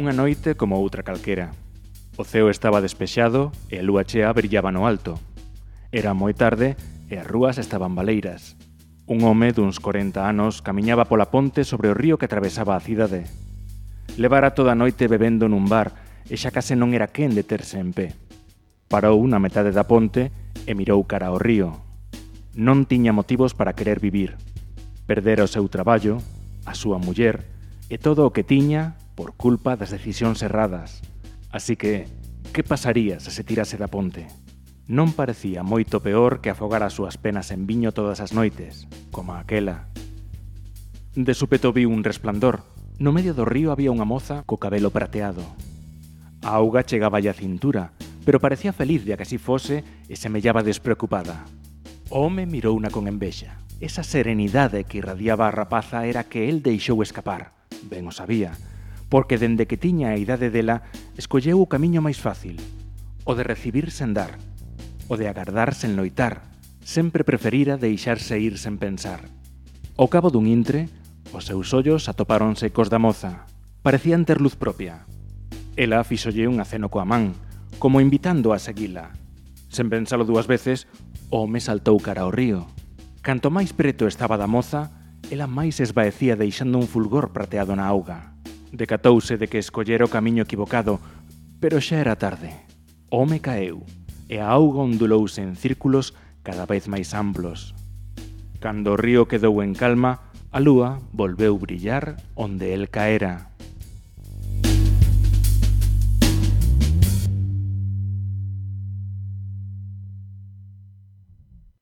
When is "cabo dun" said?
70.08-70.46